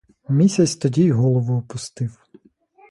[0.29, 2.19] Місяць тоді й голову опустив.